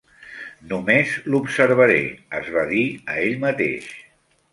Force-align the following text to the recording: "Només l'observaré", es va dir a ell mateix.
"Només 0.69 1.11
l'observaré", 1.33 1.99
es 2.39 2.49
va 2.55 2.63
dir 2.71 2.81
a 3.13 3.19
ell 3.27 3.37
mateix. 3.45 3.93